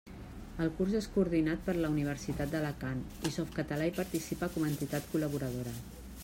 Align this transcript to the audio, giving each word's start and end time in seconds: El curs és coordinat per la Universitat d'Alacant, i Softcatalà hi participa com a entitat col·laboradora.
El 0.63 0.69
curs 0.77 0.93
és 0.99 1.07
coordinat 1.17 1.61
per 1.67 1.75
la 1.79 1.91
Universitat 1.95 2.55
d'Alacant, 2.55 3.05
i 3.31 3.35
Softcatalà 3.37 3.91
hi 3.91 3.95
participa 3.99 4.51
com 4.57 4.67
a 4.69 4.73
entitat 4.75 5.13
col·laboradora. 5.15 5.77